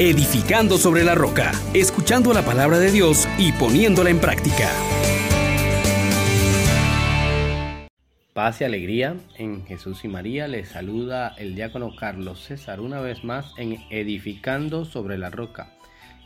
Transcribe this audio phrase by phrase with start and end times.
[0.00, 4.70] edificando sobre la roca, escuchando la palabra de Dios y poniéndola en práctica.
[8.32, 10.48] Paz y alegría en Jesús y María.
[10.48, 15.68] Les saluda el diácono Carlos César una vez más en Edificando sobre la roca.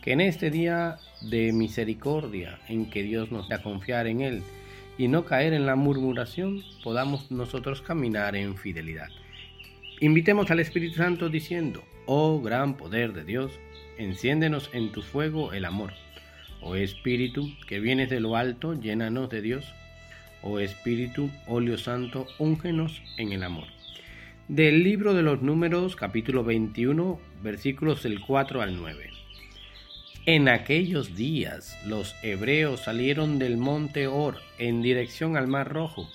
[0.04, 4.44] Que en este día de misericordia en que Dios nos da confiar en Él
[4.98, 9.08] y no caer en la murmuración, podamos nosotros caminar en fidelidad.
[10.00, 13.52] Invitemos al Espíritu Santo diciendo, oh gran poder de Dios,
[13.96, 15.92] enciéndenos en tu fuego el amor.
[16.60, 19.64] Oh Espíritu, que vienes de lo alto, llénanos de Dios.
[20.42, 23.64] Oh Espíritu, óleo santo, úngenos en el amor.
[24.48, 29.10] Del libro de los números, capítulo 21, versículos del 4 al 9.
[30.26, 36.10] En aquellos días los hebreos salieron del monte Or en dirección al Mar Rojo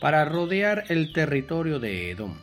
[0.00, 2.34] para rodear el territorio de Edom.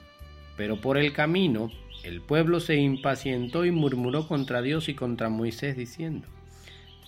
[0.57, 1.71] Pero por el camino
[2.03, 6.27] el pueblo se impacientó y murmuró contra Dios y contra Moisés diciendo,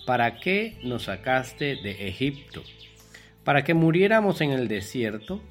[0.06, 2.62] ¿para qué nos sacaste de Egipto?
[3.44, 5.42] ¿Para que muriéramos en el desierto?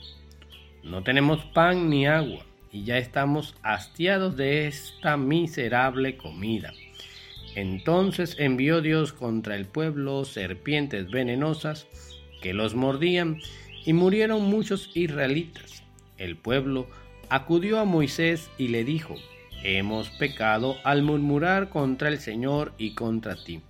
[0.83, 6.73] No tenemos pan ni agua y ya estamos hastiados de esta miserable comida.
[7.55, 11.87] Entonces envió Dios contra el pueblo serpientes venenosas
[12.41, 13.41] que los mordían
[13.85, 15.83] y murieron muchos israelitas.
[16.17, 16.87] El pueblo
[17.29, 19.15] acudió a Moisés y le dijo,
[19.63, 23.61] Hemos pecado al murmurar contra el Señor y contra ti.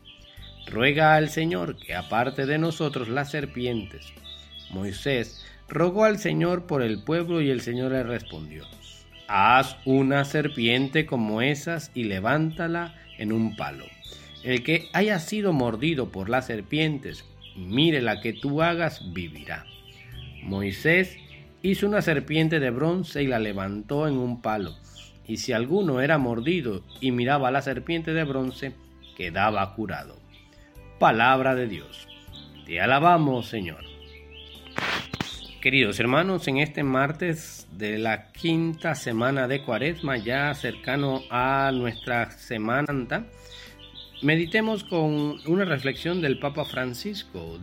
[0.67, 4.13] Ruega al Señor que aparte de nosotros las serpientes.
[4.69, 8.65] Moisés rogó al Señor por el pueblo y el Señor le respondió,
[9.27, 13.85] Haz una serpiente como esas y levántala en un palo.
[14.43, 19.65] El que haya sido mordido por las serpientes, mire la que tú hagas, vivirá.
[20.43, 21.17] Moisés
[21.61, 24.75] hizo una serpiente de bronce y la levantó en un palo.
[25.27, 28.73] Y si alguno era mordido y miraba a la serpiente de bronce,
[29.15, 30.17] quedaba curado.
[30.97, 32.07] Palabra de Dios.
[32.65, 33.83] Te alabamos, Señor.
[35.61, 42.31] Queridos hermanos, en este martes de la quinta semana de Cuaresma, ya cercano a nuestra
[42.31, 43.25] Semana
[44.21, 47.59] meditemos con una reflexión del Papa Francisco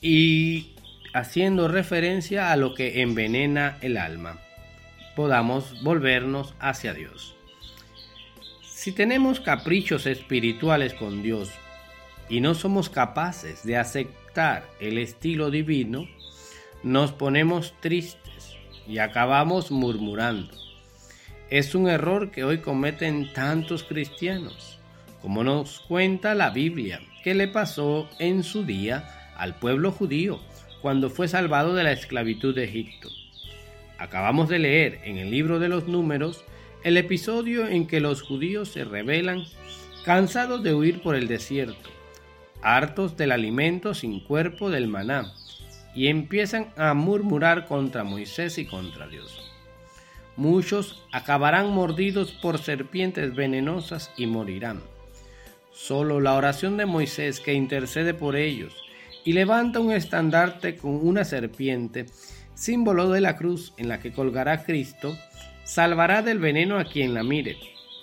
[0.00, 0.74] y
[1.12, 4.38] haciendo referencia a lo que envenena el alma,
[5.16, 7.34] podamos volvernos hacia Dios.
[8.62, 11.50] Si tenemos caprichos espirituales con Dios
[12.28, 16.06] y no somos capaces de aceptar el estilo divino,
[16.82, 18.56] nos ponemos tristes
[18.86, 20.54] y acabamos murmurando.
[21.50, 24.78] Es un error que hoy cometen tantos cristianos,
[25.20, 30.40] como nos cuenta la Biblia, que le pasó en su día al pueblo judío
[30.82, 33.08] cuando fue salvado de la esclavitud de Egipto.
[33.98, 36.44] Acabamos de leer en el libro de los números
[36.84, 39.44] el episodio en que los judíos se rebelan
[40.04, 41.90] cansados de huir por el desierto,
[42.62, 45.34] hartos del alimento sin cuerpo del maná,
[45.94, 49.52] y empiezan a murmurar contra Moisés y contra Dios.
[50.36, 54.80] Muchos acabarán mordidos por serpientes venenosas y morirán.
[55.72, 58.74] Solo la oración de Moisés que intercede por ellos
[59.30, 62.06] y levanta un estandarte con una serpiente,
[62.54, 65.16] símbolo de la cruz en la que colgará Cristo,
[65.62, 67.56] salvará del veneno a quien la mire.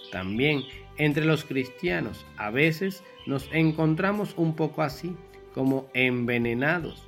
[0.09, 0.63] También
[0.97, 5.17] entre los cristianos a veces nos encontramos un poco así,
[5.53, 7.05] como envenenados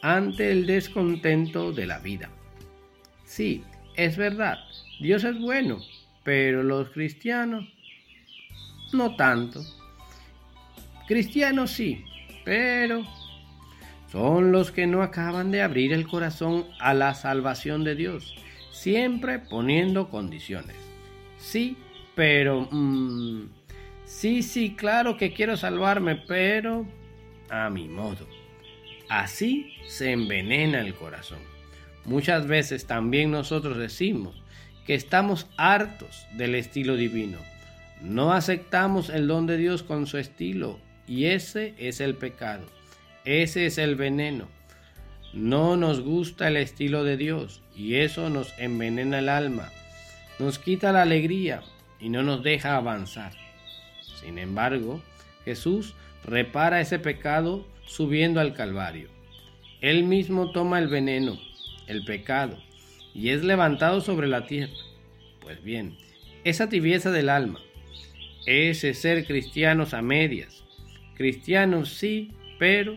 [0.00, 2.30] ante el descontento de la vida.
[3.24, 3.64] Sí,
[3.96, 4.58] es verdad,
[5.00, 5.80] Dios es bueno,
[6.22, 7.64] pero los cristianos
[8.92, 9.60] no tanto.
[11.08, 12.04] Cristianos sí,
[12.44, 13.04] pero
[14.16, 18.34] son los que no acaban de abrir el corazón a la salvación de Dios,
[18.70, 20.74] siempre poniendo condiciones.
[21.36, 21.76] Sí,
[22.14, 22.66] pero...
[22.70, 23.50] Mm,
[24.06, 26.86] sí, sí, claro que quiero salvarme, pero
[27.50, 28.26] a mi modo.
[29.10, 31.40] Así se envenena el corazón.
[32.06, 34.42] Muchas veces también nosotros decimos
[34.86, 37.36] que estamos hartos del estilo divino.
[38.00, 42.64] No aceptamos el don de Dios con su estilo y ese es el pecado.
[43.26, 44.48] Ese es el veneno.
[45.34, 49.70] No nos gusta el estilo de Dios y eso nos envenena el alma,
[50.38, 51.62] nos quita la alegría
[52.00, 53.32] y no nos deja avanzar.
[54.00, 55.02] Sin embargo,
[55.44, 55.94] Jesús
[56.24, 59.08] repara ese pecado subiendo al Calvario.
[59.80, 61.36] Él mismo toma el veneno,
[61.88, 62.56] el pecado,
[63.12, 64.72] y es levantado sobre la tierra.
[65.40, 65.96] Pues bien,
[66.44, 67.58] esa tibieza del alma,
[68.46, 70.64] ese ser cristianos a medias,
[71.16, 72.96] cristianos sí, pero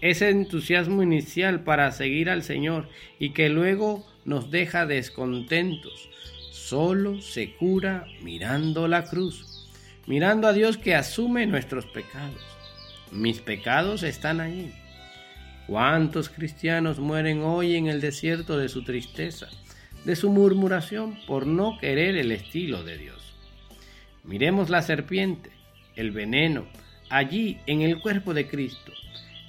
[0.00, 2.88] ese entusiasmo inicial para seguir al Señor
[3.18, 6.08] y que luego nos deja descontentos,
[6.50, 9.68] solo se cura mirando la cruz,
[10.06, 12.40] mirando a Dios que asume nuestros pecados.
[13.10, 14.72] Mis pecados están allí.
[15.66, 19.48] ¿Cuántos cristianos mueren hoy en el desierto de su tristeza,
[20.04, 23.34] de su murmuración por no querer el estilo de Dios?
[24.24, 25.50] Miremos la serpiente,
[25.96, 26.66] el veneno,
[27.10, 28.92] allí en el cuerpo de Cristo,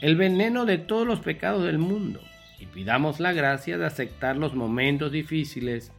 [0.01, 2.19] el veneno de todos los pecados del mundo,
[2.59, 5.91] y pidamos la gracia de aceptar los momentos difíciles,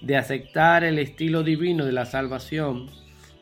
[0.00, 2.88] de aceptar el estilo divino de la salvación,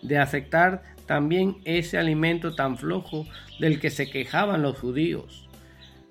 [0.02, 3.26] de aceptar también ese alimento tan flojo
[3.60, 5.48] del que se quejaban los judíos,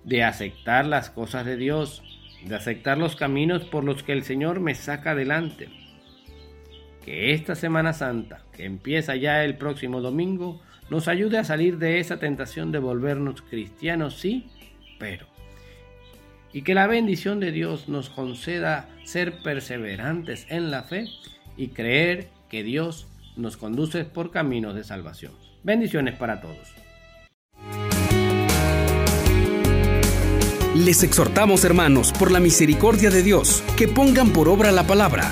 [0.04, 2.04] de aceptar las cosas de Dios,
[2.46, 5.70] de aceptar los caminos por los que el Señor me saca adelante.
[7.06, 10.60] Que esta Semana Santa, que empieza ya el próximo domingo,
[10.90, 14.48] nos ayude a salir de esa tentación de volvernos cristianos, sí,
[14.98, 15.28] pero.
[16.52, 21.06] Y que la bendición de Dios nos conceda ser perseverantes en la fe
[21.56, 25.34] y creer que Dios nos conduce por caminos de salvación.
[25.64, 26.74] Bendiciones para todos.
[30.74, 35.32] Les exhortamos, hermanos, por la misericordia de Dios, que pongan por obra la palabra